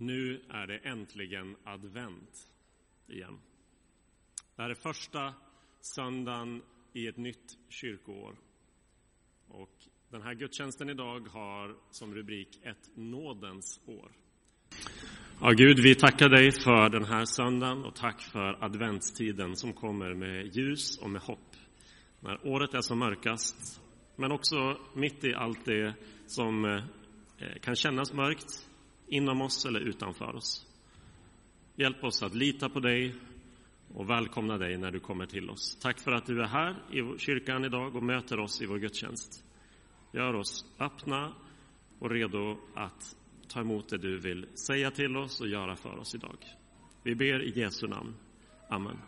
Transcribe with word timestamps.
Nu 0.00 0.40
är 0.48 0.66
det 0.66 0.76
äntligen 0.78 1.56
advent 1.64 2.50
igen. 3.06 3.38
Det 4.56 4.62
här 4.62 4.70
är 4.70 4.74
första 4.74 5.34
söndagen 5.80 6.62
i 6.92 7.06
ett 7.06 7.16
nytt 7.16 7.58
kyrkoår. 7.68 8.36
Och 9.48 9.74
den 10.10 10.22
här 10.22 10.34
gudstjänsten 10.34 10.90
idag 10.90 11.28
har 11.28 11.76
som 11.90 12.14
rubrik 12.14 12.60
ett 12.62 12.90
nådens 12.94 13.80
år. 13.86 14.12
Ja, 15.40 15.50
Gud, 15.50 15.80
vi 15.82 15.94
tackar 15.94 16.28
dig 16.28 16.50
för 16.50 16.88
den 16.88 17.04
här 17.04 17.24
söndagen 17.24 17.84
och 17.84 17.94
tack 17.94 18.22
för 18.22 18.64
adventstiden 18.64 19.56
som 19.56 19.72
kommer 19.72 20.14
med 20.14 20.56
ljus 20.56 20.98
och 20.98 21.10
med 21.10 21.22
hopp. 21.22 21.56
När 22.20 22.46
året 22.46 22.74
är 22.74 22.80
som 22.80 22.98
mörkast, 22.98 23.82
men 24.16 24.32
också 24.32 24.76
mitt 24.94 25.24
i 25.24 25.34
allt 25.34 25.64
det 25.64 25.94
som 26.26 26.64
eh, 26.64 27.58
kan 27.60 27.74
kännas 27.74 28.12
mörkt 28.12 28.67
inom 29.08 29.42
oss 29.42 29.66
eller 29.66 29.80
utanför 29.80 30.36
oss. 30.36 30.66
Hjälp 31.76 32.04
oss 32.04 32.22
att 32.22 32.34
lita 32.34 32.68
på 32.68 32.80
dig 32.80 33.14
och 33.94 34.10
välkomna 34.10 34.58
dig 34.58 34.78
när 34.78 34.90
du 34.90 35.00
kommer 35.00 35.26
till 35.26 35.50
oss. 35.50 35.78
Tack 35.80 36.00
för 36.00 36.12
att 36.12 36.26
du 36.26 36.42
är 36.42 36.46
här 36.46 36.76
i 36.92 37.18
kyrkan 37.18 37.64
idag 37.64 37.96
och 37.96 38.02
möter 38.02 38.40
oss 38.40 38.62
i 38.62 38.66
vår 38.66 38.78
gudstjänst. 38.78 39.44
Gör 40.12 40.34
oss 40.34 40.64
öppna 40.78 41.32
och 41.98 42.10
redo 42.10 42.58
att 42.74 43.16
ta 43.48 43.60
emot 43.60 43.88
det 43.88 43.98
du 43.98 44.18
vill 44.18 44.46
säga 44.54 44.90
till 44.90 45.16
oss 45.16 45.40
och 45.40 45.48
göra 45.48 45.76
för 45.76 45.98
oss 45.98 46.14
idag. 46.14 46.36
Vi 47.02 47.14
ber 47.14 47.42
i 47.42 47.60
Jesu 47.60 47.86
namn. 47.86 48.14
Amen. 48.68 48.98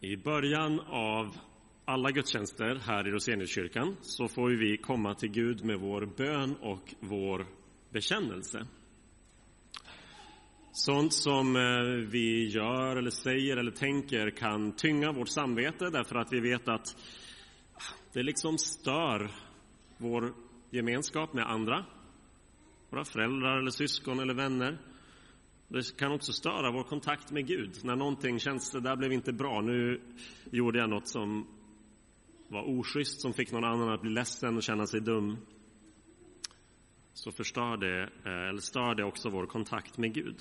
I 0.00 0.16
början 0.16 0.80
av 0.80 1.36
alla 1.88 2.10
gudstjänster 2.10 2.80
här 2.86 3.08
i 3.08 3.10
Roseniuskyrkan 3.10 3.96
så 4.00 4.28
får 4.28 4.50
vi 4.50 4.76
komma 4.76 5.14
till 5.14 5.30
Gud 5.30 5.64
med 5.64 5.78
vår 5.78 6.06
bön 6.16 6.56
och 6.56 6.94
vår 7.00 7.46
bekännelse. 7.90 8.66
Sånt 10.72 11.12
som 11.12 11.56
eh, 11.56 12.10
vi 12.10 12.48
gör 12.48 12.96
eller 12.96 13.10
säger 13.10 13.56
eller 13.56 13.70
tänker 13.70 14.30
kan 14.30 14.72
tynga 14.72 15.12
vårt 15.12 15.28
samvete 15.28 15.90
därför 15.90 16.16
att 16.16 16.32
vi 16.32 16.40
vet 16.40 16.68
att 16.68 16.96
ah, 17.74 17.94
det 18.12 18.22
liksom 18.22 18.58
stör 18.58 19.30
vår 19.96 20.34
gemenskap 20.70 21.32
med 21.32 21.50
andra, 21.50 21.84
våra 22.90 23.04
föräldrar 23.04 23.58
eller 23.58 23.70
syskon 23.70 24.20
eller 24.20 24.34
vänner. 24.34 24.78
Det 25.68 25.96
kan 25.96 26.12
också 26.12 26.32
störa 26.32 26.70
vår 26.70 26.84
kontakt 26.84 27.30
med 27.30 27.46
Gud 27.46 27.70
när 27.84 27.96
någonting 27.96 28.38
känns, 28.38 28.70
det 28.70 28.80
där 28.80 28.96
blev 28.96 29.12
inte 29.12 29.32
bra, 29.32 29.60
nu 29.60 30.00
gjorde 30.50 30.78
jag 30.78 30.90
något 30.90 31.08
som 31.08 31.46
var 32.48 32.78
oschysst, 32.78 33.20
som 33.20 33.32
fick 33.32 33.52
någon 33.52 33.64
annan 33.64 33.88
att 33.88 34.02
bli 34.02 34.10
ledsen 34.10 34.56
och 34.56 34.62
känna 34.62 34.86
sig 34.86 35.00
dum. 35.00 35.36
Så 37.12 37.32
förstör 37.32 37.76
det, 37.76 38.02
eh, 38.02 38.48
eller 38.48 38.60
stör 38.60 38.94
det 38.94 39.04
också 39.04 39.30
vår 39.30 39.46
kontakt 39.46 39.98
med 39.98 40.14
Gud. 40.14 40.36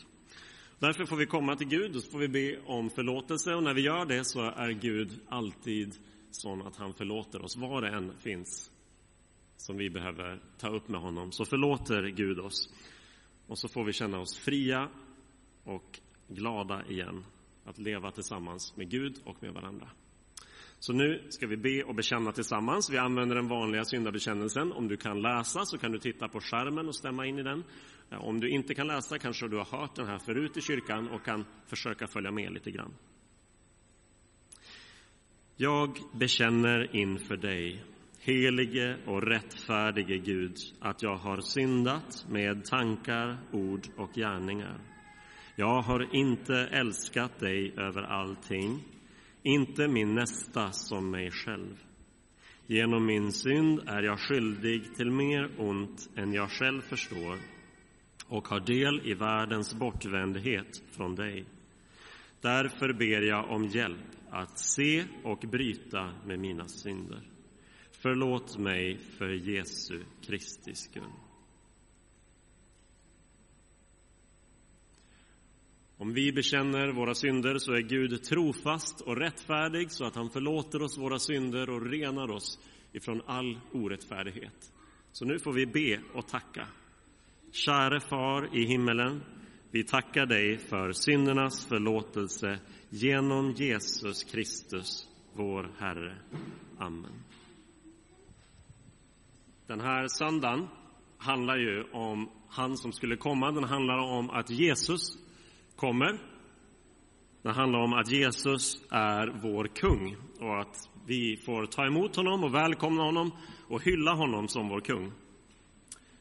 Därför 0.79 1.05
får 1.05 1.15
vi 1.15 1.25
komma 1.25 1.55
till 1.55 1.67
Gud 1.67 1.95
och 1.95 2.03
så 2.03 2.11
får 2.11 2.19
vi 2.19 2.27
be 2.27 2.59
om 2.65 2.89
förlåtelse 2.89 3.53
och 3.53 3.63
när 3.63 3.73
vi 3.73 3.81
gör 3.81 4.05
det 4.05 4.25
så 4.25 4.41
är 4.41 4.71
Gud 4.71 5.19
alltid 5.29 5.95
sån 6.31 6.61
att 6.61 6.77
han 6.77 6.93
förlåter 6.93 7.41
oss, 7.41 7.57
vad 7.57 7.83
det 7.83 7.89
än 7.89 8.13
finns 8.19 8.71
som 9.57 9.77
vi 9.77 9.89
behöver 9.89 10.41
ta 10.57 10.69
upp 10.69 10.87
med 10.87 11.01
honom, 11.01 11.31
så 11.31 11.45
förlåter 11.45 12.03
Gud 12.03 12.39
oss. 12.39 12.73
Och 13.47 13.59
så 13.59 13.67
får 13.67 13.83
vi 13.83 13.93
känna 13.93 14.19
oss 14.19 14.37
fria 14.37 14.89
och 15.63 15.99
glada 16.27 16.85
igen 16.89 17.25
att 17.65 17.77
leva 17.77 18.11
tillsammans 18.11 18.75
med 18.75 18.89
Gud 18.89 19.19
och 19.23 19.43
med 19.43 19.53
varandra. 19.53 19.89
Så 20.79 20.93
nu 20.93 21.23
ska 21.29 21.47
vi 21.47 21.57
be 21.57 21.83
och 21.83 21.95
bekänna 21.95 22.31
tillsammans. 22.31 22.89
Vi 22.89 22.97
använder 22.97 23.35
den 23.35 23.47
vanliga 23.47 23.85
syndabekännelsen. 23.85 24.71
Om 24.71 24.87
du 24.87 24.97
kan 24.97 25.21
läsa 25.21 25.65
så 25.65 25.77
kan 25.77 25.91
du 25.91 25.99
titta 25.99 26.27
på 26.27 26.39
skärmen 26.39 26.87
och 26.87 26.95
stämma 26.95 27.25
in 27.25 27.39
i 27.39 27.43
den. 27.43 27.63
Eh, 28.11 28.23
om 28.23 28.39
du 28.39 28.49
inte 28.49 28.73
kan 28.73 28.87
läsa 28.87 29.19
kanske 29.19 29.47
du 29.47 29.57
har 29.57 29.79
hört 29.79 29.95
den 29.95 30.07
här 30.07 30.19
förut 30.19 30.57
i 30.57 30.61
kyrkan 30.61 31.09
och 31.09 31.25
kan 31.25 31.45
försöka 31.67 32.07
följa 32.07 32.31
med 32.31 32.53
lite 32.53 32.71
grann. 32.71 32.93
Jag 35.55 35.97
bekänner 36.13 36.95
inför 36.95 37.37
dig, 37.37 37.83
helige 38.19 38.97
och 39.05 39.23
rättfärdige 39.23 40.17
Gud, 40.17 40.55
att 40.79 41.03
jag 41.03 41.15
har 41.15 41.41
syndat 41.41 42.25
med 42.29 42.65
tankar, 42.65 43.37
ord 43.51 43.87
och 43.97 44.13
gärningar. 44.13 44.79
Jag 45.55 45.81
har 45.81 46.15
inte 46.15 46.55
älskat 46.55 47.39
dig 47.39 47.73
över 47.77 48.01
allting, 48.01 48.83
inte 49.43 49.87
min 49.87 50.15
nästa 50.15 50.71
som 50.71 51.11
mig 51.11 51.31
själv. 51.31 51.83
Genom 52.67 53.05
min 53.05 53.31
synd 53.31 53.79
är 53.85 54.03
jag 54.03 54.19
skyldig 54.19 54.95
till 54.95 55.11
mer 55.11 55.51
ont 55.57 56.09
än 56.15 56.33
jag 56.33 56.51
själv 56.51 56.81
förstår 56.81 57.37
och 58.27 58.47
har 58.47 58.59
del 58.59 59.01
i 59.07 59.13
världens 59.13 59.73
bortvändhet 59.73 60.83
från 60.91 61.15
dig. 61.15 61.45
Därför 62.41 62.93
ber 62.93 63.21
jag 63.21 63.49
om 63.49 63.65
hjälp 63.65 64.17
att 64.29 64.59
se 64.59 65.03
och 65.23 65.39
bryta 65.39 66.13
med 66.25 66.39
mina 66.39 66.67
synder. 66.67 67.21
Förlåt 67.91 68.57
mig 68.57 68.97
för 68.97 69.29
Jesu 69.29 70.03
Kristi 70.21 70.75
skull. 70.75 71.26
Om 75.99 76.13
vi 76.13 76.31
bekänner 76.31 76.91
våra 76.91 77.13
synder 77.13 77.57
så 77.57 77.73
är 77.73 77.81
Gud 77.81 78.23
trofast 78.23 79.01
och 79.01 79.17
rättfärdig 79.17 79.91
så 79.91 80.05
att 80.05 80.15
han 80.15 80.29
förlåter 80.29 80.81
oss 80.81 80.97
våra 80.97 81.19
synder 81.19 81.69
och 81.69 81.85
renar 81.85 82.31
oss 82.31 82.59
ifrån 82.91 83.21
all 83.25 83.59
orättfärdighet. 83.71 84.71
Så 85.11 85.25
nu 85.25 85.39
får 85.39 85.53
vi 85.53 85.65
be 85.65 86.01
och 86.13 86.27
tacka. 86.27 86.67
Käre 87.51 87.99
Far 87.99 88.57
i 88.57 88.65
himmelen, 88.65 89.23
vi 89.71 89.83
tackar 89.83 90.25
dig 90.25 90.57
för 90.57 90.91
syndernas 90.91 91.65
förlåtelse 91.65 92.59
genom 92.89 93.51
Jesus 93.51 94.23
Kristus, 94.23 95.07
vår 95.33 95.71
Herre. 95.79 96.17
Amen. 96.77 97.23
Den 99.67 99.79
här 99.79 100.07
söndagen 100.07 100.67
handlar 101.17 101.57
ju 101.57 101.83
om 101.83 102.29
han 102.49 102.77
som 102.77 102.91
skulle 102.91 103.17
komma. 103.17 103.51
Den 103.51 103.63
handlar 103.63 103.97
om 103.97 104.29
att 104.29 104.49
Jesus 104.49 105.26
kommer. 105.77 106.17
Det 107.41 107.51
handlar 107.51 107.79
om 107.79 107.93
att 107.93 108.11
Jesus 108.11 108.81
är 108.91 109.27
vår 109.41 109.67
kung 109.67 110.15
och 110.39 110.61
att 110.61 110.89
vi 111.05 111.37
får 111.37 111.65
ta 111.65 111.85
emot 111.85 112.15
honom 112.15 112.43
och 112.43 112.55
välkomna 112.55 113.03
honom 113.03 113.31
och 113.67 113.83
hylla 113.83 114.13
honom 114.13 114.47
som 114.47 114.69
vår 114.69 114.81
kung. 114.81 115.11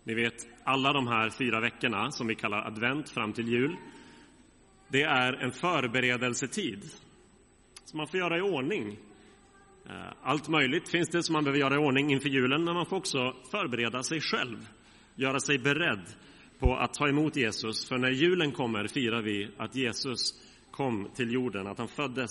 Ni 0.04 0.14
vet, 0.14 0.46
alla 0.64 0.92
de 0.92 1.06
här 1.06 1.30
fyra 1.30 1.60
veckorna 1.60 2.10
som 2.10 2.26
vi 2.26 2.34
kallar 2.34 2.66
advent 2.66 3.10
fram 3.10 3.32
till 3.32 3.48
jul, 3.48 3.76
det 4.88 5.02
är 5.02 5.32
en 5.32 5.52
förberedelsetid 5.52 6.84
som 7.84 7.96
man 7.96 8.08
får 8.08 8.20
göra 8.20 8.38
i 8.38 8.40
ordning. 8.40 8.98
Eh, 9.86 10.12
allt 10.22 10.48
möjligt 10.48 10.88
finns 10.88 11.08
det 11.08 11.22
som 11.22 11.32
man 11.32 11.44
behöver 11.44 11.60
göra 11.60 11.74
i 11.74 11.78
ordning 11.78 12.12
inför 12.12 12.28
julen, 12.28 12.64
men 12.64 12.74
man 12.74 12.86
får 12.86 12.96
också 12.96 13.34
förbereda 13.50 14.02
sig 14.02 14.20
själv, 14.20 14.68
göra 15.14 15.40
sig 15.40 15.58
beredd 15.58 16.06
på 16.58 16.76
att 16.76 16.94
ta 16.94 17.08
emot 17.08 17.36
Jesus. 17.36 17.88
För 17.88 17.98
när 17.98 18.10
julen 18.10 18.52
kommer 18.52 18.86
firar 18.86 19.22
vi 19.22 19.48
att 19.56 19.74
Jesus 19.76 20.34
kom 20.70 21.08
till 21.14 21.32
jorden, 21.32 21.66
att 21.66 21.78
han 21.78 21.88
föddes. 21.88 22.30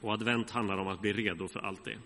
Och 0.00 0.12
advent 0.12 0.50
handlar 0.50 0.76
om 0.76 0.88
att 0.88 1.00
bli 1.00 1.12
redo 1.12 1.48
för 1.48 1.60
allt 1.60 1.84
det. 1.84 1.98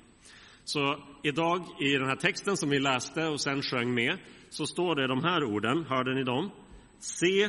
Så 0.64 1.02
idag 1.22 1.64
i 1.80 1.92
den 1.92 2.08
här 2.08 2.16
texten 2.16 2.56
som 2.56 2.70
vi 2.70 2.78
läste 2.78 3.26
och 3.26 3.40
sen 3.40 3.62
sjöng 3.62 3.94
med, 3.94 4.18
så 4.48 4.66
står 4.66 4.94
det 4.94 5.06
de 5.06 5.24
här 5.24 5.44
orden, 5.44 5.84
hörde 5.84 6.14
ni 6.14 6.24
dem? 6.24 6.50
Se, 6.98 7.48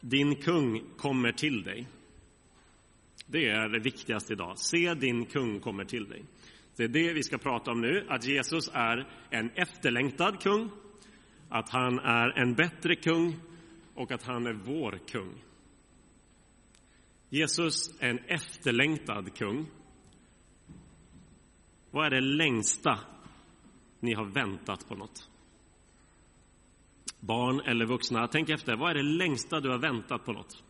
din 0.00 0.36
kung 0.36 0.82
kommer 0.96 1.32
till 1.32 1.62
dig. 1.62 1.86
Det 3.26 3.48
är 3.48 3.68
det 3.68 3.78
viktigaste 3.78 4.32
idag. 4.32 4.58
Se, 4.58 4.94
din 4.94 5.26
kung 5.26 5.60
kommer 5.60 5.84
till 5.84 6.08
dig. 6.08 6.24
Det 6.76 6.84
är 6.84 6.88
det 6.88 7.12
vi 7.12 7.22
ska 7.22 7.38
prata 7.38 7.70
om 7.70 7.80
nu, 7.80 8.06
att 8.08 8.26
Jesus 8.26 8.70
är 8.72 9.08
en 9.30 9.50
efterlängtad 9.50 10.40
kung, 10.40 10.70
att 11.48 11.70
han 11.70 11.98
är 11.98 12.38
en 12.38 12.54
bättre 12.54 12.96
kung 12.96 13.36
och 13.94 14.12
att 14.12 14.22
han 14.22 14.46
är 14.46 14.52
vår 14.52 14.98
kung. 15.08 15.44
Jesus 17.28 18.00
är 18.00 18.08
en 18.08 18.18
efterlängtad 18.18 19.36
kung. 19.36 19.66
Vad 21.90 22.06
är 22.06 22.10
det 22.10 22.20
längsta 22.20 22.98
ni 24.00 24.14
har 24.14 24.24
väntat 24.24 24.88
på 24.88 24.94
något? 24.94 25.30
Barn 27.20 27.60
eller 27.60 27.86
vuxna, 27.86 28.28
tänk 28.28 28.50
efter. 28.50 28.76
Vad 28.76 28.90
är 28.90 28.94
det 28.94 29.02
längsta 29.02 29.60
du 29.60 29.70
har 29.70 29.78
väntat 29.78 30.24
på 30.24 30.32
något? 30.32 30.64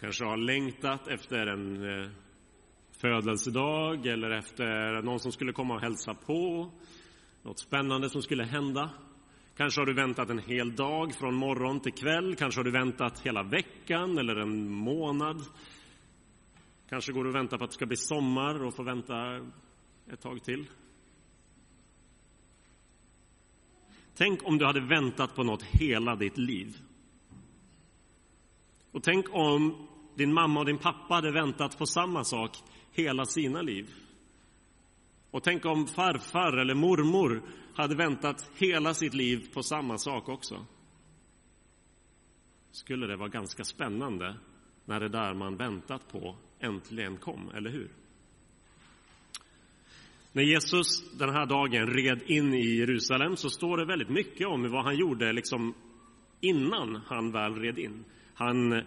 Kanske 0.00 0.24
har 0.24 0.36
längtat 0.36 1.08
efter 1.08 1.46
en 1.46 2.00
eh, 2.00 2.10
födelsedag 3.02 4.06
eller 4.06 4.30
efter 4.30 5.02
någon 5.02 5.20
som 5.20 5.32
skulle 5.32 5.52
komma 5.52 5.74
och 5.74 5.80
hälsa 5.80 6.14
på. 6.14 6.70
Något 7.42 7.58
spännande 7.58 8.10
som 8.10 8.22
skulle 8.22 8.44
hända. 8.44 8.90
Kanske 9.56 9.80
har 9.80 9.86
du 9.86 9.94
väntat 9.94 10.30
en 10.30 10.38
hel 10.38 10.76
dag 10.76 11.14
från 11.14 11.34
morgon 11.34 11.80
till 11.80 11.92
kväll. 11.92 12.36
Kanske 12.36 12.60
har 12.60 12.64
du 12.64 12.70
väntat 12.70 13.20
hela 13.20 13.42
veckan 13.42 14.18
eller 14.18 14.36
en 14.36 14.72
månad. 14.72 15.44
Kanske 16.88 17.12
går 17.12 17.24
du 17.24 17.30
och 17.30 17.36
väntar 17.36 17.58
på 17.58 17.64
att 17.64 17.70
det 17.70 17.74
ska 17.74 17.86
bli 17.86 17.96
sommar 17.96 18.64
och 18.64 18.76
får 18.76 18.84
vänta 18.84 19.36
ett 20.12 20.20
tag 20.20 20.44
till. 20.44 20.66
Tänk 24.14 24.40
om 24.44 24.58
du 24.58 24.66
hade 24.66 24.80
väntat 24.80 25.34
på 25.34 25.42
något 25.42 25.62
hela 25.62 26.16
ditt 26.16 26.38
liv. 26.38 26.76
Och 28.92 29.02
tänk 29.02 29.26
om 29.34 29.88
din 30.14 30.32
mamma 30.32 30.60
och 30.60 30.66
din 30.66 30.78
pappa 30.78 31.14
hade 31.14 31.32
väntat 31.32 31.78
på 31.78 31.86
samma 31.86 32.24
sak 32.24 32.56
hela 32.92 33.24
sina 33.24 33.62
liv. 33.62 33.90
Och 35.30 35.42
tänk 35.42 35.64
om 35.64 35.86
farfar 35.86 36.56
eller 36.56 36.74
mormor 36.74 37.42
hade 37.74 37.94
väntat 37.94 38.50
hela 38.56 38.94
sitt 38.94 39.14
liv 39.14 39.48
på 39.54 39.62
samma 39.62 39.98
sak 39.98 40.28
också. 40.28 40.66
Skulle 42.70 43.06
det 43.06 43.16
vara 43.16 43.28
ganska 43.28 43.64
spännande 43.64 44.36
när 44.84 45.00
det 45.00 45.08
där 45.08 45.34
man 45.34 45.56
väntat 45.56 46.08
på 46.12 46.36
äntligen 46.60 47.16
kom, 47.16 47.50
eller 47.54 47.70
hur? 47.70 47.90
När 50.32 50.42
Jesus 50.42 51.10
den 51.18 51.30
här 51.30 51.46
dagen 51.46 51.86
red 51.86 52.22
in 52.26 52.54
i 52.54 52.76
Jerusalem 52.76 53.36
så 53.36 53.50
står 53.50 53.76
det 53.76 53.86
väldigt 53.86 54.08
mycket 54.08 54.46
om 54.46 54.70
vad 54.70 54.84
han 54.84 54.96
gjorde 54.96 55.32
liksom 55.32 55.74
innan 56.40 56.96
han 57.06 57.32
väl 57.32 57.54
red 57.54 57.78
in. 57.78 58.04
Han 58.34 58.72
eh, 58.72 58.82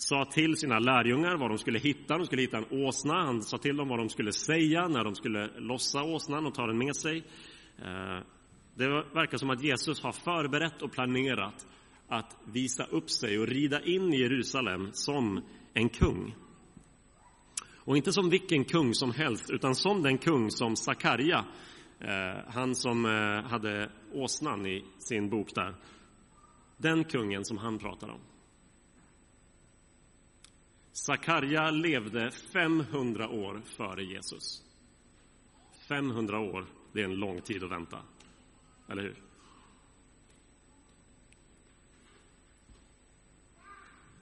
sa 0.00 0.24
till 0.24 0.56
sina 0.56 0.78
lärjungar 0.78 1.36
vad 1.36 1.50
de 1.50 1.58
skulle 1.58 1.78
hitta. 1.78 2.18
De 2.18 2.26
skulle 2.26 2.42
hitta 2.42 2.56
en 2.56 2.86
åsna. 2.86 3.14
Han 3.14 3.42
sa 3.42 3.58
till 3.58 3.76
dem 3.76 3.88
vad 3.88 3.98
de 3.98 4.08
skulle 4.08 4.32
säga 4.32 4.88
när 4.88 5.04
de 5.04 5.14
skulle 5.14 5.50
lossa 5.58 6.02
åsnan 6.02 6.46
och 6.46 6.54
ta 6.54 6.66
den 6.66 6.78
med 6.78 6.96
sig. 6.96 7.16
Eh, 7.78 8.18
det 8.74 8.88
verkar 8.88 9.36
som 9.36 9.50
att 9.50 9.62
Jesus 9.62 10.02
har 10.02 10.12
förberett 10.12 10.82
och 10.82 10.92
planerat 10.92 11.66
att 12.08 12.36
visa 12.44 12.84
upp 12.84 13.10
sig 13.10 13.38
och 13.38 13.46
rida 13.46 13.80
in 13.80 14.14
i 14.14 14.20
Jerusalem 14.20 14.88
som 14.92 15.42
en 15.74 15.88
kung. 15.88 16.34
Och 17.74 17.96
inte 17.96 18.12
som 18.12 18.30
vilken 18.30 18.64
kung 18.64 18.94
som 18.94 19.12
helst, 19.12 19.50
utan 19.50 19.74
som 19.74 20.02
den 20.02 20.18
kung 20.18 20.50
som 20.50 20.76
Sakarja, 20.76 21.44
eh, 22.00 22.52
han 22.54 22.74
som 22.74 23.04
eh, 23.04 23.50
hade 23.50 23.90
åsnan 24.12 24.66
i 24.66 24.84
sin 24.98 25.30
bok 25.30 25.54
där, 25.54 25.74
den 26.76 27.04
kungen 27.04 27.44
som 27.44 27.58
han 27.58 27.78
pratar 27.78 28.08
om. 28.08 28.20
Sakarja 31.06 31.70
levde 31.70 32.30
500 32.52 33.28
år 33.28 33.62
före 33.76 34.04
Jesus. 34.04 34.62
500 35.88 36.38
år, 36.40 36.66
det 36.92 37.00
är 37.00 37.04
en 37.04 37.14
lång 37.14 37.40
tid 37.40 37.64
att 37.64 37.70
vänta. 37.70 37.98
Eller 38.88 39.02
hur? 39.02 39.14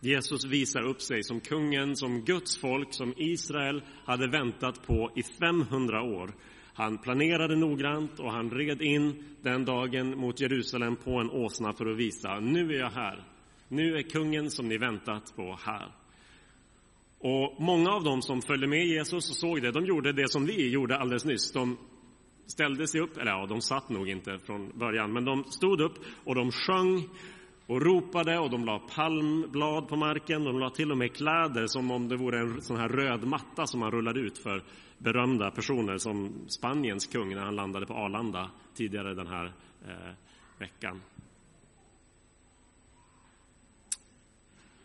Jesus 0.01 0.45
visar 0.45 0.83
upp 0.83 1.03
sig 1.03 1.23
som 1.23 1.41
kungen, 1.41 1.97
som 1.97 2.25
Guds 2.25 2.59
folk, 2.61 2.95
som 2.95 3.15
Israel 3.17 3.83
hade 4.05 4.29
väntat 4.29 4.87
på 4.87 5.13
i 5.17 5.23
500 5.23 6.03
år. 6.03 6.35
Han 6.75 6.99
planerade 6.99 7.57
noggrant 7.57 8.21
och 8.21 8.33
han 8.33 8.51
red 8.51 8.83
in 8.83 9.25
den 9.43 9.65
dagen 9.65 10.19
mot 10.19 10.41
Jerusalem 10.41 10.97
på 10.97 11.21
en 11.21 11.31
åsna 11.31 11.73
för 11.73 11.87
att 11.87 11.99
visa, 11.99 12.41
nu 12.41 12.75
är 12.75 12.79
jag 12.79 12.91
här. 12.91 13.25
Nu 13.69 13.97
är 13.97 14.03
kungen 14.03 14.51
som 14.51 14.69
ni 14.69 14.79
väntat 14.79 15.37
på 15.37 15.59
här. 15.61 16.06
Och 17.29 17.61
många 17.61 17.91
av 17.91 18.05
dem 18.05 18.23
som 18.23 18.43
följde 18.43 18.67
med 18.67 18.87
Jesus 18.87 19.31
och 19.31 19.37
såg 19.37 19.63
det, 19.63 19.71
de 19.71 19.85
gjorde 19.85 20.13
det 20.13 20.29
som 20.29 20.47
vi 20.47 20.71
gjorde 20.71 20.99
alldeles 20.99 21.25
nyss. 21.25 21.53
De 21.53 21.79
ställde 22.47 22.87
sig 22.87 23.01
upp, 23.01 23.17
eller 23.17 23.31
ja, 23.31 23.47
de 23.47 23.61
satt 23.61 23.89
nog 23.89 24.09
inte 24.09 24.39
från 24.39 24.79
början, 24.79 25.13
men 25.13 25.25
de 25.25 25.45
stod 25.45 25.81
upp 25.81 25.95
och 26.25 26.35
de 26.35 26.51
sjöng 26.51 27.09
och 27.67 27.83
ropade 27.83 28.39
och 28.39 28.51
de 28.51 28.65
la 28.65 28.79
palmblad 28.79 29.89
på 29.89 29.97
marken. 29.97 30.45
De 30.45 30.59
la 30.59 30.71
till 30.71 30.93
och 30.93 30.99
med 30.99 31.17
kläder 31.17 31.67
som 31.67 31.91
om 31.91 32.09
det 32.09 32.17
vore 32.17 32.41
en 32.41 32.63
sån 32.63 32.77
här 32.77 32.89
röd 32.89 33.25
matta 33.25 33.67
som 33.67 33.81
man 33.81 33.91
rullade 33.91 34.21
ut 34.21 34.39
för 34.39 34.63
berömda 34.99 35.51
personer 35.51 35.99
som 35.99 36.45
Spaniens 36.49 37.07
kung 37.07 37.35
när 37.35 37.45
han 37.45 37.57
landade 37.57 37.87
på 37.87 37.95
Arlanda 37.95 38.51
tidigare 38.75 39.15
den 39.15 39.27
här 39.27 39.53
eh, 39.89 40.15
veckan. 40.59 41.03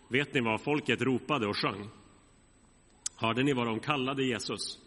Vet 0.07 0.33
ni 0.33 0.41
vad 0.41 0.61
folket 0.61 1.01
ropade 1.01 1.47
och 1.47 1.57
sjöng? 1.57 2.00
Hörde 3.21 3.43
ni 3.43 3.53
vad 3.53 3.67
de 3.67 3.79
kallade 3.79 4.23
Jesus? 4.23 4.79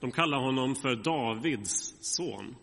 De 0.00 0.10
kallade 0.10 0.42
honom 0.42 0.74
för 0.74 0.96
Davids 0.96 1.94
son. 2.00 2.56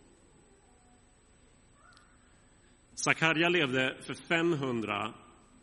Sakarja 2.94 3.50
levde, 3.50 3.98
för 4.02 4.14
500, 4.14 5.14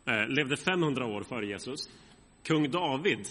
eh, 0.06 0.28
levde 0.28 0.56
500 0.56 1.06
år 1.06 1.22
före 1.22 1.46
Jesus. 1.46 1.90
Kung 2.42 2.70
David, 2.70 3.26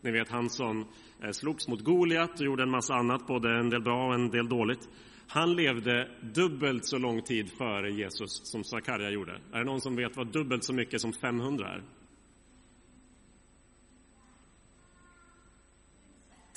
ni 0.00 0.10
vet 0.10 0.28
han 0.28 0.50
som 0.50 0.86
eh, 1.22 1.30
slogs 1.30 1.68
mot 1.68 1.80
Goliat 1.80 2.40
och 2.40 2.46
gjorde 2.46 2.62
en 2.62 2.70
massa 2.70 2.94
annat, 2.94 3.26
både 3.26 3.58
en 3.58 3.70
del 3.70 3.82
bra 3.82 4.06
och 4.06 4.14
en 4.14 4.30
del 4.30 4.48
dåligt. 4.48 4.88
Han 5.28 5.54
levde 5.54 6.08
dubbelt 6.20 6.84
så 6.84 6.98
lång 6.98 7.22
tid 7.22 7.50
före 7.50 7.90
Jesus 7.90 8.40
som 8.44 8.64
Sakarja 8.64 9.10
gjorde. 9.10 9.40
Är 9.52 9.58
det 9.58 9.64
någon 9.64 9.80
som 9.80 9.96
vet 9.96 10.16
vad 10.16 10.32
dubbelt 10.32 10.64
så 10.64 10.72
mycket 10.72 11.00
som 11.00 11.12
500 11.12 11.68
är? 11.68 11.82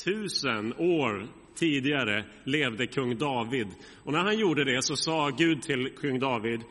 Tusen 0.03 0.73
år 0.77 1.27
tidigare 1.55 2.25
levde 2.43 2.87
kung 2.87 3.17
David. 3.17 3.67
Och 4.03 4.13
när 4.13 4.19
han 4.19 4.39
gjorde 4.39 4.63
det 4.63 4.83
så 4.83 4.95
sa 4.95 5.29
Gud 5.29 5.61
till 5.61 5.89
kung 5.97 6.19
David, 6.19 6.61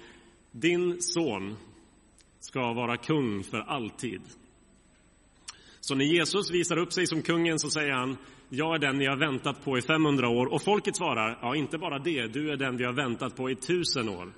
din 0.53 1.03
son 1.03 1.57
ska 2.41 2.73
vara 2.73 2.97
kung 2.97 3.43
för 3.43 3.59
alltid. 3.59 4.21
Så 5.81 5.95
när 5.95 6.05
Jesus 6.05 6.51
visar 6.51 6.77
upp 6.77 6.93
sig 6.93 7.07
som 7.07 7.23
kungen 7.23 7.59
så 7.59 7.71
säger 7.71 7.93
han, 7.93 8.17
jag 8.49 8.75
är 8.75 8.79
den 8.79 8.99
ni 8.99 9.07
har 9.07 9.17
väntat 9.17 9.65
på 9.65 9.79
i 9.79 9.83
500 9.83 10.29
år. 10.29 10.47
Och 10.55 10.63
folket 10.63 10.97
svarar, 10.97 11.39
ja 11.43 11.57
inte 11.57 11.79
bara 11.79 11.99
det, 11.99 12.27
du 12.27 12.51
är 12.51 12.57
den 12.57 12.77
vi 12.77 12.85
har 12.85 12.93
väntat 12.93 13.37
på 13.37 13.51
i 13.51 13.55
tusen 13.55 14.09
år. 14.09 14.33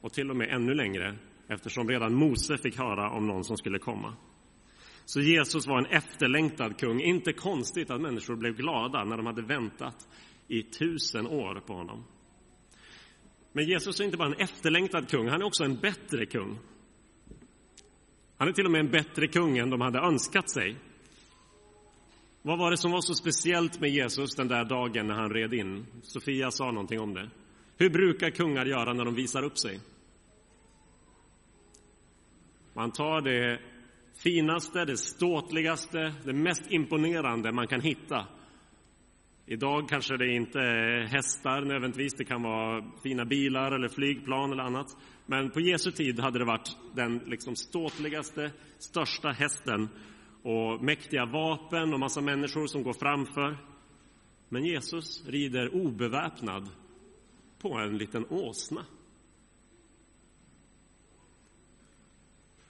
Och 0.00 0.12
till 0.12 0.30
och 0.30 0.36
med 0.36 0.48
ännu 0.48 0.74
längre, 0.74 1.16
eftersom 1.48 1.88
redan 1.88 2.14
Mose 2.14 2.58
fick 2.58 2.78
höra 2.78 3.10
om 3.10 3.26
någon 3.26 3.44
som 3.44 3.56
skulle 3.56 3.78
komma. 3.78 4.14
Så 5.04 5.20
Jesus 5.20 5.66
var 5.66 5.78
en 5.78 5.86
efterlängtad 5.86 6.78
kung. 6.78 7.00
Inte 7.00 7.32
konstigt 7.32 7.90
att 7.90 8.00
människor 8.00 8.36
blev 8.36 8.54
glada 8.56 9.04
när 9.04 9.16
de 9.16 9.26
hade 9.26 9.42
väntat 9.42 10.08
i 10.48 10.62
tusen 10.62 11.26
år 11.26 11.60
på 11.66 11.74
honom. 11.74 12.04
Men 13.52 13.64
Jesus 13.64 14.00
är 14.00 14.04
inte 14.04 14.16
bara 14.16 14.28
en 14.28 14.40
efterlängtad 14.40 15.08
kung, 15.08 15.28
han 15.28 15.40
är 15.40 15.46
också 15.46 15.64
en 15.64 15.76
bättre 15.76 16.26
kung. 16.26 16.58
Han 18.36 18.48
är 18.48 18.52
till 18.52 18.64
och 18.64 18.72
med 18.72 18.80
en 18.80 18.90
bättre 18.90 19.28
kung 19.28 19.58
än 19.58 19.70
de 19.70 19.80
hade 19.80 19.98
önskat 19.98 20.50
sig. 20.50 20.76
Vad 22.42 22.58
var 22.58 22.70
det 22.70 22.76
som 22.76 22.90
var 22.90 23.00
så 23.00 23.14
speciellt 23.14 23.80
med 23.80 23.90
Jesus 23.90 24.34
den 24.34 24.48
där 24.48 24.64
dagen 24.64 25.06
när 25.06 25.14
han 25.14 25.30
red 25.30 25.54
in? 25.54 25.86
Sofia 26.02 26.50
sa 26.50 26.70
någonting 26.70 27.00
om 27.00 27.14
det. 27.14 27.30
Hur 27.76 27.90
brukar 27.90 28.30
kungar 28.30 28.66
göra 28.66 28.92
när 28.92 29.04
de 29.04 29.14
visar 29.14 29.42
upp 29.42 29.58
sig? 29.58 29.80
Man 32.72 32.90
tar 32.90 33.20
det 33.20 33.60
finaste, 34.24 34.84
det 34.84 34.96
ståtligaste, 34.96 36.14
det 36.24 36.32
mest 36.32 36.70
imponerande 36.70 37.52
man 37.52 37.66
kan 37.66 37.80
hitta. 37.80 38.26
Idag 39.46 39.88
kanske 39.88 40.16
det 40.16 40.34
inte 40.34 40.58
är 40.58 41.06
hästar 41.06 41.60
nödvändigtvis, 41.60 42.14
det 42.14 42.24
kan 42.24 42.42
vara 42.42 42.84
fina 43.02 43.24
bilar 43.24 43.72
eller 43.72 43.88
flygplan 43.88 44.52
eller 44.52 44.62
annat. 44.62 44.96
Men 45.26 45.50
på 45.50 45.60
Jesu 45.60 45.90
tid 45.90 46.20
hade 46.20 46.38
det 46.38 46.44
varit 46.44 46.76
den 46.94 47.18
liksom 47.18 47.56
ståtligaste, 47.56 48.50
största 48.78 49.28
hästen 49.28 49.88
och 50.42 50.84
mäktiga 50.84 51.26
vapen 51.26 51.94
och 51.94 52.00
massa 52.00 52.20
människor 52.20 52.66
som 52.66 52.82
går 52.82 52.92
framför. 52.92 53.56
Men 54.48 54.64
Jesus 54.64 55.26
rider 55.26 55.74
obeväpnad 55.74 56.68
på 57.62 57.78
en 57.78 57.98
liten 57.98 58.26
åsna. 58.30 58.84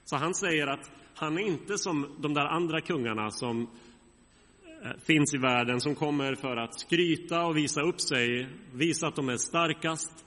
Så 0.05 0.15
han 0.15 0.33
säger 0.33 0.67
att 0.67 0.91
han 1.15 1.37
är 1.37 1.41
inte 1.41 1.77
som 1.77 2.15
de 2.19 2.33
där 2.33 2.45
andra 2.45 2.81
kungarna 2.81 3.31
som 3.31 3.61
eh, 3.61 4.91
finns 5.05 5.33
i 5.33 5.37
världen 5.37 5.81
som 5.81 5.95
kommer 5.95 6.35
för 6.35 6.57
att 6.57 6.79
skryta 6.79 7.45
och 7.45 7.57
visa 7.57 7.81
upp 7.81 8.01
sig, 8.01 8.47
visa 8.73 9.07
att 9.07 9.15
de 9.15 9.29
är 9.29 9.37
starkast 9.37 10.25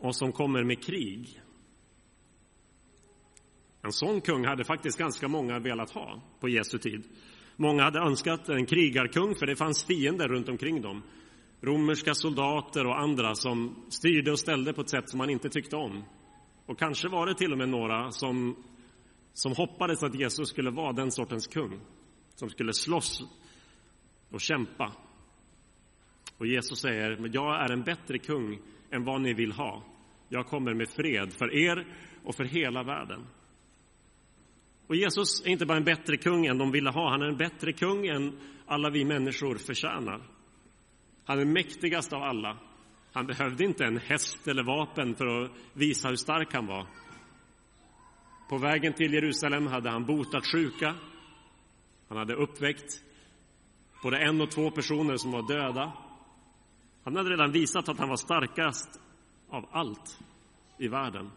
och 0.00 0.16
som 0.16 0.32
kommer 0.32 0.64
med 0.64 0.84
krig. 0.84 1.42
En 3.82 3.92
sån 3.92 4.20
kung 4.20 4.44
hade 4.44 4.64
faktiskt 4.64 4.98
ganska 4.98 5.28
många 5.28 5.58
velat 5.58 5.90
ha 5.90 6.22
på 6.40 6.48
Jesu 6.48 6.78
tid. 6.78 7.04
Många 7.56 7.82
hade 7.82 7.98
önskat 7.98 8.48
en 8.48 8.66
krigarkung, 8.66 9.34
för 9.34 9.46
det 9.46 9.56
fanns 9.56 9.84
fiender 9.84 10.28
runt 10.28 10.48
omkring 10.48 10.80
dem. 10.80 11.02
Romerska 11.60 12.14
soldater 12.14 12.86
och 12.86 13.00
andra 13.00 13.34
som 13.34 13.84
styrde 13.88 14.32
och 14.32 14.38
ställde 14.38 14.72
på 14.72 14.80
ett 14.80 14.90
sätt 14.90 15.10
som 15.10 15.18
man 15.18 15.30
inte 15.30 15.48
tyckte 15.48 15.76
om. 15.76 16.04
Och 16.66 16.78
kanske 16.78 17.08
var 17.08 17.26
det 17.26 17.34
till 17.34 17.52
och 17.52 17.58
med 17.58 17.68
några 17.68 18.10
som 18.10 18.56
som 19.32 19.52
hoppades 19.52 20.02
att 20.02 20.14
Jesus 20.14 20.48
skulle 20.48 20.70
vara 20.70 20.92
den 20.92 21.10
sortens 21.10 21.46
kung 21.46 21.80
som 22.34 22.50
skulle 22.50 22.72
slåss 22.72 23.22
och 24.30 24.40
kämpa. 24.40 24.92
Och 26.38 26.46
Jesus 26.46 26.80
säger, 26.80 27.30
jag 27.32 27.64
är 27.64 27.72
en 27.72 27.82
bättre 27.82 28.18
kung 28.18 28.58
än 28.90 29.04
vad 29.04 29.20
ni 29.20 29.34
vill 29.34 29.52
ha. 29.52 29.82
Jag 30.28 30.46
kommer 30.46 30.74
med 30.74 30.88
fred 30.88 31.32
för 31.32 31.54
er 31.54 31.86
och 32.24 32.34
för 32.34 32.44
hela 32.44 32.82
världen. 32.82 33.26
Och 34.86 34.96
Jesus 34.96 35.46
är 35.46 35.48
inte 35.48 35.66
bara 35.66 35.78
en 35.78 35.84
bättre 35.84 36.16
kung 36.16 36.46
än 36.46 36.58
de 36.58 36.70
ville 36.70 36.90
ha, 36.90 37.10
han 37.10 37.22
är 37.22 37.26
en 37.26 37.36
bättre 37.36 37.72
kung 37.72 38.06
än 38.06 38.38
alla 38.66 38.90
vi 38.90 39.04
människor 39.04 39.54
förtjänar. 39.54 40.22
Han 41.24 41.38
är 41.38 41.44
mäktigast 41.44 42.12
av 42.12 42.22
alla. 42.22 42.58
Han 43.12 43.26
behövde 43.26 43.64
inte 43.64 43.84
en 43.84 43.98
häst 43.98 44.48
eller 44.48 44.62
vapen 44.62 45.14
för 45.14 45.44
att 45.44 45.50
visa 45.72 46.08
hur 46.08 46.16
stark 46.16 46.54
han 46.54 46.66
var. 46.66 46.86
På 48.48 48.58
vägen 48.58 48.92
till 48.92 49.12
Jerusalem 49.12 49.66
hade 49.66 49.90
han 49.90 50.06
botat 50.06 50.46
sjuka. 50.46 50.94
Han 52.08 52.18
hade 52.18 52.34
uppväckt 52.34 53.02
både 54.02 54.18
en 54.18 54.40
och 54.40 54.50
två 54.50 54.70
personer 54.70 55.16
som 55.16 55.30
var 55.30 55.48
döda. 55.48 55.92
Han 57.04 57.16
hade 57.16 57.30
redan 57.30 57.52
visat 57.52 57.88
att 57.88 57.98
han 57.98 58.08
var 58.08 58.16
starkast 58.16 59.00
av 59.48 59.68
allt 59.72 60.18
i 60.78 60.88
världen. 60.88 61.30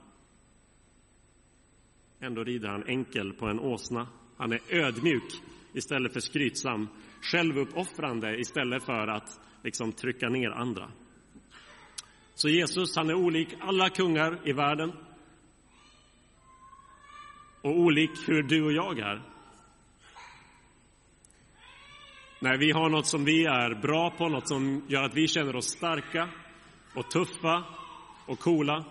Ändå 2.19 2.43
rider 2.43 2.69
han 2.69 2.83
enkel 2.87 3.33
på 3.33 3.45
en 3.45 3.59
åsna. 3.59 4.07
Han 4.37 4.51
är 4.51 4.59
ödmjuk 4.69 5.41
istället 5.73 6.13
för 6.13 6.19
skrytsam, 6.19 6.87
självuppoffrande 7.21 8.39
istället 8.39 8.83
för 8.83 9.07
att 9.07 9.39
liksom 9.63 9.91
trycka 9.91 10.29
ner 10.29 10.49
andra. 10.49 10.91
Så 12.35 12.49
Jesus, 12.49 12.95
han 12.95 13.09
är 13.09 13.13
olik 13.13 13.47
alla 13.59 13.89
kungar 13.89 14.39
i 14.49 14.53
världen 14.53 14.91
och 17.61 17.79
olik 17.79 18.11
hur 18.27 18.43
du 18.43 18.63
och 18.65 18.73
jag 18.73 18.99
är. 18.99 19.21
När 22.39 22.57
vi 22.57 22.71
har 22.71 22.89
något 22.89 23.07
som 23.07 23.25
vi 23.25 23.45
är 23.45 23.81
bra 23.81 24.09
på, 24.09 24.29
något 24.29 24.47
som 24.47 24.85
gör 24.87 25.03
att 25.03 25.15
vi 25.15 25.27
känner 25.27 25.55
oss 25.55 25.65
starka 25.65 26.29
och 26.95 27.11
tuffa 27.11 27.63
och 28.25 28.39
coola, 28.39 28.85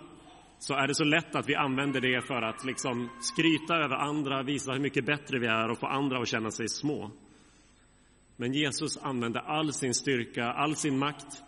så 0.59 0.73
är 0.73 0.87
det 0.87 0.95
så 0.95 1.03
lätt 1.03 1.35
att 1.35 1.49
vi 1.49 1.55
använder 1.55 2.01
det 2.01 2.27
för 2.27 2.41
att 2.41 2.65
liksom 2.65 3.09
skryta 3.21 3.75
över 3.75 3.95
andra, 3.95 4.43
visa 4.43 4.71
hur 4.71 4.79
mycket 4.79 5.05
bättre 5.05 5.39
vi 5.39 5.47
är 5.47 5.71
och 5.71 5.79
få 5.79 5.87
andra 5.87 6.21
att 6.21 6.27
känna 6.27 6.51
sig 6.51 6.69
små. 6.69 7.11
Men 8.35 8.53
Jesus 8.53 8.97
använde 8.97 9.39
all 9.39 9.73
sin 9.73 9.93
styrka, 9.93 10.45
all 10.45 10.75
sin 10.75 10.97
makt 10.97 11.43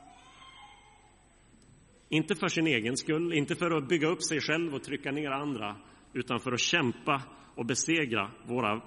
inte 2.09 2.35
för 2.35 2.47
sin 2.47 2.67
egen 2.67 2.97
skull, 2.97 3.33
inte 3.33 3.55
för 3.55 3.77
att 3.77 3.87
bygga 3.87 4.07
upp 4.07 4.23
sig 4.23 4.41
själv 4.41 4.75
och 4.75 4.83
trycka 4.83 5.11
ner 5.11 5.31
andra, 5.31 5.75
utan 6.13 6.39
för 6.39 6.51
att 6.51 6.59
kämpa 6.59 7.21
och 7.55 7.65
besegra 7.65 8.31
våra 8.45 8.81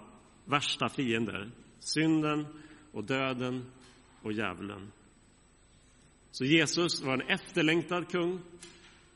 värsta 0.44 0.88
fiender, 0.88 1.50
synden 1.78 2.46
och 2.92 3.04
döden 3.04 3.64
och 4.22 4.32
djävulen. 4.32 4.92
Så 6.30 6.44
Jesus 6.44 7.02
var 7.02 7.14
en 7.14 7.28
efterlängtad 7.28 8.08
kung. 8.10 8.40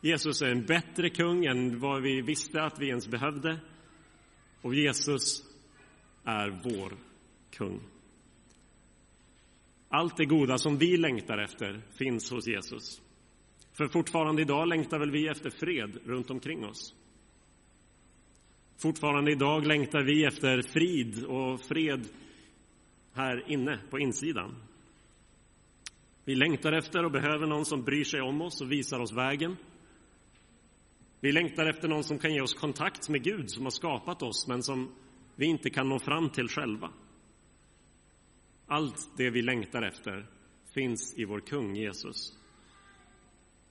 Jesus 0.00 0.42
är 0.42 0.46
en 0.46 0.66
bättre 0.66 1.11
kung 1.11 1.44
än 1.44 1.78
vad 1.78 2.02
vi 2.02 2.20
visste 2.20 2.62
att 2.62 2.78
vi 2.78 2.88
ens 2.88 3.08
behövde. 3.08 3.61
Och 4.62 4.75
Jesus 4.75 5.44
är 6.25 6.61
vår 6.64 6.92
kung. 7.50 7.80
Allt 9.88 10.16
det 10.16 10.25
goda 10.25 10.58
som 10.58 10.78
vi 10.78 10.96
längtar 10.96 11.38
efter 11.38 11.82
finns 11.99 12.30
hos 12.30 12.46
Jesus. 12.46 13.02
För 13.75 13.88
fortfarande 13.88 14.43
idag 14.43 14.69
längtar 14.69 14.99
väl 14.99 15.11
vi 15.11 15.28
efter 15.28 15.50
fred 15.50 15.99
runt 16.04 16.31
omkring 16.31 16.64
oss. 16.64 16.95
Fortfarande 18.76 19.33
idag 19.33 19.66
längtar 19.66 20.02
vi 20.02 20.25
efter 20.25 20.62
frid 20.62 21.25
och 21.25 21.61
fred 21.61 22.09
här 23.12 23.50
inne 23.52 23.81
på 23.90 23.99
insidan. 23.99 24.54
Vi 26.25 26.35
längtar 26.35 26.73
efter 26.73 27.04
och 27.04 27.11
behöver 27.11 27.47
någon 27.47 27.64
som 27.64 27.83
bryr 27.83 28.04
sig 28.04 28.21
om 28.21 28.43
oss 28.43 28.61
och 28.61 28.73
visar 28.73 29.00
oss 29.00 29.12
vägen. 29.12 29.57
Vi 31.21 31.33
längtar 31.33 31.66
efter 31.66 31.88
någon 31.88 32.04
som 32.04 32.19
kan 32.19 32.35
ge 32.35 32.40
oss 32.40 32.54
kontakt 32.54 33.09
med 33.09 33.23
Gud 33.23 33.50
som 33.50 33.62
har 33.62 33.71
skapat 33.71 34.23
oss 34.23 34.47
men 34.49 34.62
som 34.62 34.95
vi 35.37 35.47
inte 35.47 35.71
kan 35.71 35.88
nå 35.88 35.99
fram 35.99 36.31
till 36.31 36.49
själva. 36.49 36.90
Allt 38.66 39.16
det 39.16 39.31
vi 39.31 39.43
längtar 39.43 39.83
efter 39.83 40.26
finns 40.75 41.14
i 41.19 41.25
vår 41.25 41.40
kung 41.40 41.76
Jesus. 41.76 42.43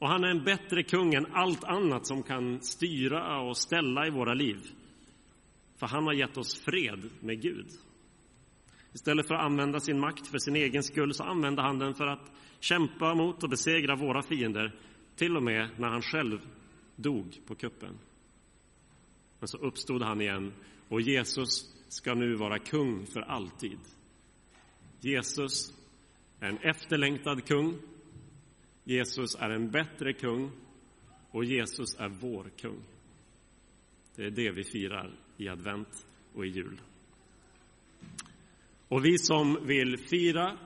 Och 0.04 0.10
han 0.10 0.24
är 0.24 0.28
en 0.28 0.44
bättre 0.44 0.84
kung 0.84 1.14
än 1.14 1.26
allt 1.34 1.64
annat 1.64 2.08
som 2.08 2.24
kan 2.24 2.62
styra 2.62 3.40
och 3.42 3.58
ställa 3.58 4.08
i 4.08 4.10
våra 4.10 4.34
liv. 4.34 4.58
För 5.78 5.88
han 5.88 6.04
har 6.04 6.14
gett 6.14 6.38
oss 6.38 6.62
fred 6.62 7.10
med 7.20 7.42
Gud. 7.42 7.68
Istället 8.94 9.28
för 9.28 9.36
att 9.36 9.46
använda 9.46 9.80
sin 9.80 10.00
makt 10.00 10.28
för 10.28 10.38
sin 10.38 10.56
egen 10.56 10.84
skull 10.84 11.14
så 11.14 11.24
använder 11.24 11.64
han 11.64 11.80
den 11.80 11.94
för 11.94 12.08
att 12.08 12.32
kämpa 12.60 13.16
mot 13.16 13.44
och 13.44 13.50
besegra 13.50 13.96
våra 13.96 14.22
fiender, 14.22 14.76
till 15.16 15.38
och 15.38 15.44
med 15.44 15.70
när 15.78 15.90
han 15.90 16.02
själv 16.02 16.40
dog 16.96 17.40
på 17.48 17.56
kuppen. 17.56 18.00
Men 19.40 19.48
så 19.48 19.58
uppstod 19.58 20.02
han 20.02 20.22
igen 20.22 20.54
och 20.90 21.02
Jesus 21.02 21.76
ska 21.88 22.14
nu 22.14 22.36
vara 22.36 22.60
kung 22.60 23.06
för 23.06 23.22
alltid. 23.22 23.80
Jesus 25.00 25.74
är 26.40 26.48
en 26.48 26.58
efterlängtad 26.58 27.46
kung 27.46 27.80
Jesus 28.84 29.36
är 29.36 29.50
en 29.50 29.72
bättre 29.72 30.14
kung 30.14 30.52
och 31.32 31.46
Jesus 31.46 31.96
är 32.00 32.10
vår 32.10 32.50
kung. 32.58 32.84
Det 34.16 34.24
är 34.24 34.32
det 34.32 34.52
vi 34.52 34.64
firar 34.64 35.16
i 35.38 35.50
advent 35.50 36.08
och 36.34 36.46
i 36.46 36.50
jul. 36.50 36.82
Och 38.88 39.06
vi 39.06 39.18
som 39.18 39.58
vill 39.66 39.98
fira 39.98 40.58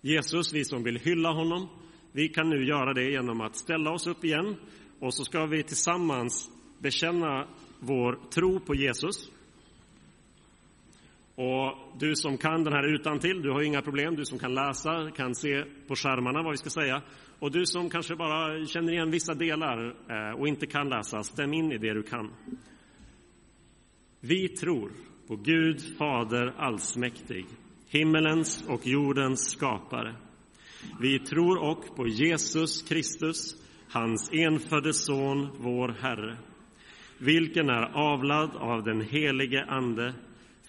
Jesus, 0.00 0.52
vi 0.52 0.64
som 0.64 0.82
vill 0.82 0.98
hylla 0.98 1.32
honom, 1.32 1.68
vi 2.12 2.28
kan 2.28 2.50
nu 2.50 2.64
göra 2.64 2.94
det 2.94 3.10
genom 3.10 3.40
att 3.40 3.56
ställa 3.56 3.90
oss 3.90 4.06
upp 4.06 4.24
igen 4.24 4.56
och 5.00 5.14
så 5.14 5.24
ska 5.24 5.46
vi 5.46 5.62
tillsammans 5.62 6.50
bekänna 6.78 7.48
vår 7.80 8.30
tro 8.30 8.60
på 8.60 8.74
Jesus 8.74 9.30
och 11.36 11.98
du 11.98 12.16
som 12.16 12.38
kan 12.38 12.64
den 12.64 12.72
här 12.72 12.94
utan 12.94 13.18
till, 13.18 13.42
du 13.42 13.50
har 13.50 13.62
inga 13.62 13.82
problem. 13.82 14.16
Du 14.16 14.24
som 14.24 14.38
kan 14.38 14.54
läsa 14.54 15.10
kan 15.10 15.34
se 15.34 15.64
på 15.88 15.94
skärmarna 15.94 16.42
vad 16.42 16.52
vi 16.52 16.56
ska 16.56 16.70
säga. 16.70 17.02
Och 17.38 17.50
du 17.50 17.66
som 17.66 17.90
kanske 17.90 18.16
bara 18.16 18.66
känner 18.66 18.92
igen 18.92 19.10
vissa 19.10 19.34
delar 19.34 19.86
eh, 19.86 20.40
och 20.40 20.48
inte 20.48 20.66
kan 20.66 20.88
läsa, 20.88 21.22
stäm 21.22 21.54
in 21.54 21.72
i 21.72 21.78
det 21.78 21.94
du 21.94 22.02
kan. 22.02 22.30
Vi 24.20 24.48
tror 24.48 24.90
på 25.28 25.36
Gud 25.36 25.96
Fader 25.98 26.54
allsmäktig, 26.58 27.46
himmelens 27.88 28.64
och 28.68 28.86
jordens 28.86 29.50
skapare. 29.50 30.14
Vi 31.00 31.18
tror 31.18 31.58
och 31.58 31.96
på 31.96 32.08
Jesus 32.08 32.82
Kristus, 32.82 33.56
hans 33.90 34.32
enfödde 34.32 34.92
son, 34.92 35.48
vår 35.58 35.88
Herre, 35.88 36.36
vilken 37.18 37.68
är 37.68 37.82
avlad 37.94 38.50
av 38.56 38.84
den 38.84 39.00
helige 39.00 39.64
Ande 39.64 40.14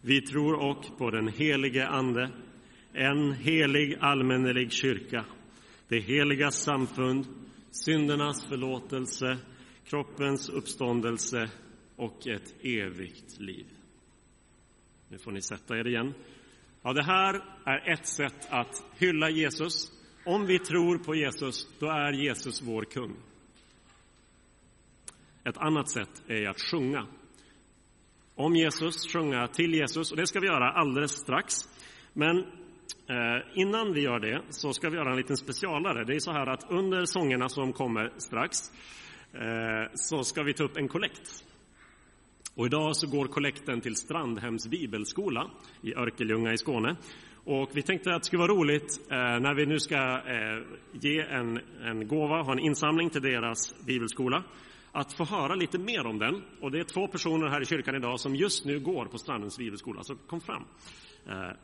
Vi 0.00 0.20
tror 0.20 0.54
och 0.54 0.98
på 0.98 1.10
den 1.10 1.28
helige 1.28 1.88
Ande, 1.88 2.30
en 2.92 3.32
helig 3.32 3.96
allmännelig 4.00 4.72
kyrka, 4.72 5.24
det 5.88 6.00
heliga 6.00 6.50
samfund, 6.50 7.26
syndernas 7.70 8.46
förlåtelse, 8.46 9.38
kroppens 9.84 10.48
uppståndelse 10.48 11.50
och 11.96 12.26
ett 12.26 12.54
evigt 12.64 13.40
liv. 13.40 13.66
Nu 15.08 15.18
får 15.18 15.32
ni 15.32 15.42
sätta 15.42 15.78
er 15.78 15.86
igen. 15.86 16.14
Ja, 16.82 16.92
det 16.92 17.04
här 17.04 17.42
är 17.64 17.92
ett 17.92 18.06
sätt 18.06 18.46
att 18.50 18.84
hylla 18.98 19.30
Jesus. 19.30 19.92
Om 20.24 20.46
vi 20.46 20.58
tror 20.58 20.98
på 20.98 21.14
Jesus, 21.14 21.68
då 21.78 21.86
är 21.86 22.12
Jesus 22.12 22.62
vår 22.62 22.84
kung. 22.84 23.16
Ett 25.44 25.58
annat 25.58 25.90
sätt 25.90 26.22
är 26.28 26.48
att 26.48 26.60
sjunga 26.60 27.06
om 28.38 28.56
Jesus, 28.56 29.12
sjunga 29.12 29.48
till 29.48 29.74
Jesus. 29.74 30.10
Och 30.10 30.16
det 30.16 30.26
ska 30.26 30.40
vi 30.40 30.46
göra 30.46 30.72
alldeles 30.72 31.12
strax. 31.12 31.54
Men 32.12 32.38
eh, 32.38 33.42
innan 33.54 33.92
vi 33.92 34.00
gör 34.00 34.20
det 34.20 34.42
så 34.50 34.72
ska 34.72 34.90
vi 34.90 34.96
göra 34.96 35.10
en 35.10 35.16
liten 35.16 35.36
specialare. 35.36 36.04
Det 36.04 36.14
är 36.14 36.20
så 36.20 36.32
här 36.32 36.46
att 36.46 36.70
under 36.70 37.04
sångerna 37.04 37.48
som 37.48 37.72
kommer 37.72 38.12
strax 38.18 38.58
eh, 39.32 39.90
så 39.94 40.24
ska 40.24 40.42
vi 40.42 40.54
ta 40.54 40.64
upp 40.64 40.76
en 40.76 40.88
kollekt. 40.88 41.44
Och 42.54 42.66
idag 42.66 42.96
så 42.96 43.06
går 43.06 43.26
kollekten 43.26 43.80
till 43.80 43.96
Strandhems 43.96 44.68
bibelskola 44.68 45.50
i 45.82 45.94
Örkelljunga 45.94 46.52
i 46.52 46.58
Skåne. 46.58 46.96
Och 47.44 47.70
vi 47.72 47.82
tänkte 47.82 48.14
att 48.14 48.22
det 48.22 48.26
skulle 48.26 48.40
vara 48.40 48.52
roligt 48.52 49.00
eh, 49.10 49.16
när 49.16 49.54
vi 49.54 49.66
nu 49.66 49.78
ska 49.80 49.96
eh, 49.96 50.62
ge 50.92 51.20
en, 51.20 51.60
en 51.82 52.08
gåva, 52.08 52.42
ha 52.42 52.52
en 52.52 52.58
insamling 52.58 53.10
till 53.10 53.22
deras 53.22 53.86
bibelskola 53.86 54.44
att 55.00 55.12
få 55.12 55.24
höra 55.24 55.54
lite 55.54 55.78
mer 55.78 56.06
om 56.06 56.18
den. 56.18 56.42
Och 56.60 56.70
det 56.70 56.78
är 56.78 56.84
två 56.84 57.08
personer 57.08 57.48
här 57.48 57.62
i 57.62 57.64
kyrkan 57.64 57.94
idag 57.94 58.20
som 58.20 58.34
just 58.34 58.64
nu 58.64 58.80
går 58.80 59.06
på 59.06 59.18
Strandens 59.18 59.58
bibelskola, 59.58 60.02
så 60.02 60.16
kom 60.16 60.40
fram. 60.40 60.64
Eh, 61.26 61.56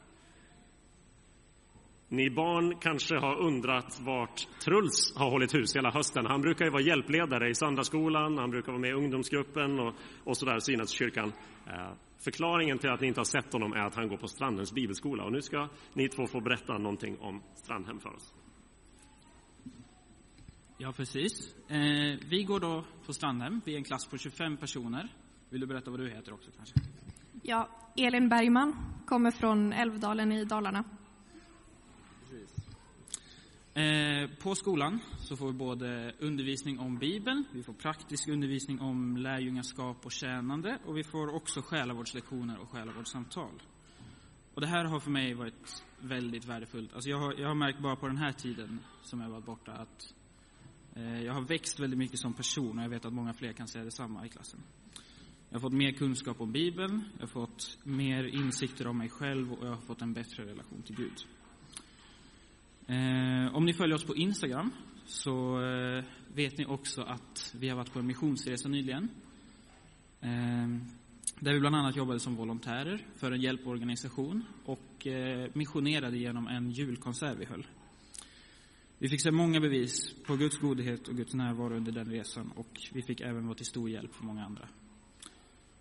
Ni 2.09 2.31
barn 2.31 2.75
kanske 2.81 3.17
har 3.17 3.37
undrat 3.37 4.01
vart 4.01 4.49
Truls 4.65 5.17
har 5.17 5.31
hållit 5.31 5.55
hus 5.55 5.77
hela 5.77 5.91
hösten. 5.91 6.27
Han 6.27 6.41
brukar 6.41 6.65
ju 6.65 6.71
vara 6.71 6.83
hjälpledare 6.83 7.49
i 7.49 7.55
Sandaskolan, 7.55 8.39
han 8.39 8.51
brukar 8.51 8.73
vara 8.73 8.81
med 8.81 8.91
i 8.91 8.93
ungdomsgruppen 8.93 9.81
och, 9.81 9.95
och 10.25 10.37
sådär, 10.37 10.59
Synadskyrkan. 10.59 11.33
Eh, 11.67 11.93
förklaringen 12.25 12.79
till 12.79 12.91
att 12.91 13.01
ni 13.01 13.07
inte 13.07 13.21
har 13.21 13.25
sett 13.25 13.53
honom 13.53 13.73
är 13.73 13.87
att 13.87 13.95
han 13.95 14.09
går 14.09 14.17
på 14.17 14.29
Strandens 14.29 14.73
bibelskola. 14.73 15.25
Och 15.25 15.33
nu 15.33 15.43
ska 15.43 15.69
ni 15.93 16.09
två 16.09 16.27
få 16.27 16.41
berätta 16.41 16.79
någonting 16.79 17.17
om 17.21 17.43
Strandhem 17.55 18.01
för 18.01 18.15
oss. 18.15 18.35
Ja, 20.79 20.93
precis. 20.93 21.55
Eh, 21.69 22.19
vi 22.29 22.45
går 22.45 22.61
då 22.61 22.85
på 23.07 23.13
Strandhem. 23.13 23.61
Vi 23.65 23.73
är 23.73 23.77
en 23.77 23.85
klass 23.85 24.07
på 24.07 24.19
25 24.19 24.57
personer. 24.57 25.09
Vill 25.51 25.61
du 25.61 25.67
berätta 25.67 25.91
vad 25.91 26.01
du 26.01 26.11
heter 26.11 26.33
också 26.33 26.51
kanske? 26.57 26.75
Ja, 27.43 27.69
Elin 27.97 28.29
Bergman 28.29 28.77
kommer 29.07 29.31
från 29.31 29.73
Älvdalen 29.73 30.33
i 30.33 30.45
Dalarna. 30.45 30.85
Eh, 33.75 34.31
på 34.43 34.55
skolan 34.55 35.01
så 35.21 35.37
får 35.37 35.47
vi 35.47 35.53
både 35.53 36.15
undervisning 36.19 36.79
om 36.79 36.99
Bibeln, 36.99 37.45
vi 37.53 37.63
får 37.63 37.73
praktisk 37.73 38.29
undervisning 38.29 38.81
om 38.81 39.17
lärjungaskap 39.17 40.07
och 40.07 40.13
tjänande 40.13 40.79
och 40.87 40.97
vi 40.97 41.05
får 41.05 41.35
också 41.35 41.63
själavårdslektioner 41.63 42.59
och 42.59 42.71
själavårdssamtal. 42.71 43.63
Och 44.55 44.61
det 44.61 44.67
här 44.67 44.85
har 44.85 45.01
för 45.01 45.11
mig 45.11 45.35
varit 45.35 45.85
väldigt 46.01 46.45
värdefullt. 46.45 46.95
Alltså 46.95 47.11
jag, 47.11 47.19
har, 47.19 47.35
jag 47.35 47.49
har 47.49 47.55
märkt 47.55 47.79
bara 47.79 47.97
på 47.97 48.07
den 48.07 48.19
här 48.19 48.33
tiden 48.33 48.81
som 49.03 49.21
jag 49.21 49.29
varit 49.29 49.47
borta 49.47 49.73
att 49.73 50.15
Eh, 50.97 51.23
jag 51.23 51.33
har 51.33 51.41
växt 51.41 51.81
väldigt 51.81 51.99
mycket 51.99 52.19
som 52.19 52.35
person 52.35 52.79
och 52.79 52.85
jag 52.85 52.89
vet 52.89 53.05
att 53.05 53.13
många 53.13 53.35
fler 53.35 53.53
kan 53.53 53.69
säga 53.69 53.85
detsamma 53.85 54.27
i 54.27 54.29
klassen. 54.29 54.61
Jag 55.49 55.57
har 55.57 55.61
fått 55.61 55.73
mer 55.73 55.93
kunskap 55.93 56.41
om 56.41 56.53
Bibeln, 56.53 57.05
jag 57.15 57.23
har 57.23 57.27
fått 57.27 57.79
mer 57.83 58.25
insikter 58.25 58.87
om 58.87 58.99
mig 58.99 59.09
själv 59.09 59.53
och 59.53 59.67
jag 59.67 59.71
har 59.71 59.81
fått 59.81 60.03
en 60.03 60.13
bättre 60.13 60.45
relation 60.47 60.83
till 60.83 60.97
Gud. 60.97 61.27
Eh, 62.87 63.57
om 63.57 63.65
ni 63.65 63.73
följer 63.73 63.97
oss 63.97 64.05
på 64.05 64.17
Instagram 64.17 64.71
så 65.07 65.63
eh, 65.63 66.05
vet 66.35 66.59
ni 66.59 66.67
också 66.67 67.03
att 67.03 67.55
vi 67.59 67.69
har 67.69 67.77
varit 67.77 67.93
på 67.93 67.99
en 67.99 68.07
missionsresa 68.07 68.69
nyligen. 68.69 69.09
Där 71.41 71.53
vi 71.53 71.61
bland 71.61 71.77
annat 71.77 71.97
jobbade 71.97 72.21
som 72.21 72.37
volontärer 72.37 73.07
för 73.17 73.33
en 73.33 73.41
hjälporganisation 73.41 74.45
och 74.65 75.07
missionerade 75.53 76.19
genom 76.19 76.49
en 76.49 76.71
julkonsert 76.71 77.39
vi 77.39 77.45
höll. 77.45 77.67
Vi 78.99 79.09
fick 79.09 79.21
se 79.21 79.31
många 79.31 79.61
bevis 79.61 80.15
på 80.27 80.37
Guds 80.37 80.59
godhet 80.59 81.09
och 81.09 81.17
Guds 81.17 81.35
närvaro 81.35 81.77
under 81.77 81.93
den 81.93 82.11
resan 82.11 82.53
och 82.57 82.81
vi 82.93 83.03
fick 83.03 83.21
även 83.21 83.47
vara 83.47 83.57
till 83.57 83.67
stor 83.67 83.91
hjälp 83.91 84.15
för 84.15 84.25
många 84.25 84.45
andra. 84.45 84.69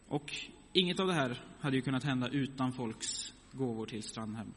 Och 0.07 0.33
inget 0.73 0.99
av 0.99 1.07
det 1.07 1.13
här 1.13 1.41
hade 1.59 1.75
ju 1.75 1.81
kunnat 1.81 2.03
hända 2.03 2.29
utan 2.29 2.73
folks 2.73 3.33
gåvor 3.51 3.85
till 3.85 4.03
Strandhem. 4.03 4.53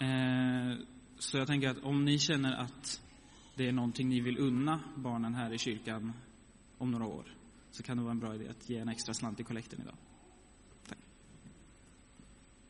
Eh, 0.00 0.78
så 1.18 1.38
jag 1.38 1.46
tänker 1.46 1.68
att 1.68 1.78
om 1.82 2.04
ni 2.04 2.18
känner 2.18 2.52
att 2.52 3.00
det 3.54 3.68
är 3.68 3.72
någonting 3.72 4.08
ni 4.08 4.20
vill 4.20 4.38
unna 4.38 4.80
barnen 4.96 5.34
här 5.34 5.52
i 5.52 5.58
kyrkan 5.58 6.12
om 6.78 6.90
några 6.90 7.06
år 7.06 7.24
så 7.70 7.82
kan 7.82 7.96
det 7.96 8.02
vara 8.02 8.12
en 8.12 8.20
bra 8.20 8.34
idé 8.34 8.48
att 8.48 8.70
ge 8.70 8.78
en 8.78 8.88
extra 8.88 9.14
slant 9.14 9.40
i 9.40 9.44
kollekten 9.44 9.80
idag. 9.80 9.96